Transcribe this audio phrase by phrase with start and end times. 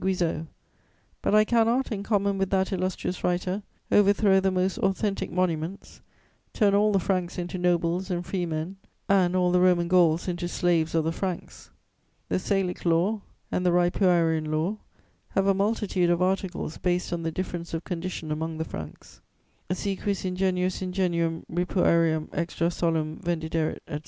[0.03, 0.47] Guizot;
[1.21, 3.61] but I cannot, in common with that illustrious writer,
[3.91, 6.01] overthrow the most authentic monuments,
[6.53, 8.77] turn all the Franks into 'nobles' and 'free men,'
[9.07, 11.69] and all the Roman Gauls into 'slaves of the Franks.'
[12.29, 14.79] The Salic Law and the Ripuarian Law
[15.35, 19.21] have a multitude of articles based on the difference of condition among the Franks:
[19.69, 23.99] "'_St quis ingenuus ingenuum ripuarium extra solum vendiderit, etc., etc.